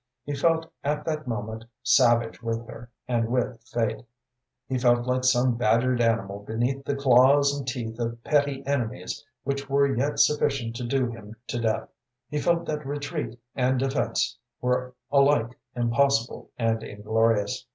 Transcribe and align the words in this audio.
He 0.23 0.33
felt 0.33 0.65
at 0.83 1.05
that 1.05 1.27
moment 1.27 1.63
savage 1.83 2.41
with 2.41 2.65
her 2.67 2.89
and 3.07 3.29
with 3.29 3.61
fate. 3.71 4.03
He 4.65 4.79
felt 4.79 5.05
like 5.05 5.23
some 5.23 5.55
badgered 5.57 6.01
animal 6.01 6.39
beneath 6.39 6.83
the 6.85 6.95
claws 6.95 7.55
and 7.55 7.67
teeth 7.67 7.99
of 7.99 8.23
petty 8.23 8.65
enemies 8.65 9.23
which 9.43 9.69
were 9.69 9.95
yet 9.95 10.17
sufficient 10.19 10.75
to 10.77 10.85
do 10.87 11.11
him 11.11 11.35
to 11.45 11.59
death. 11.59 11.87
He 12.29 12.39
felt 12.39 12.65
that 12.65 12.83
retreat 12.83 13.39
and 13.53 13.77
defence 13.77 14.39
were 14.59 14.95
alike 15.11 15.55
impossible 15.75 16.49
and 16.57 16.81
inglorious. 16.81 17.67